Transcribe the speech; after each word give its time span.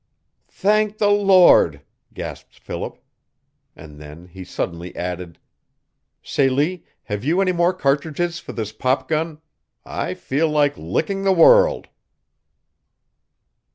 "Thank 0.49 0.97
the 0.97 1.11
Lord," 1.11 1.83
gasped 2.11 2.57
Philip. 2.57 2.97
And 3.75 4.01
then 4.01 4.25
he 4.25 4.43
suddenly 4.43 4.95
added, 4.95 5.37
"Celie, 6.23 6.83
have 7.03 7.23
you 7.23 7.39
any 7.39 7.51
more 7.51 7.71
cartridges 7.71 8.39
for 8.39 8.51
this 8.53 8.71
pop 8.71 9.07
gun? 9.07 9.41
I 9.85 10.15
feel 10.15 10.49
like 10.49 10.75
licking 10.75 11.21
the 11.23 11.31
world!" 11.31 11.87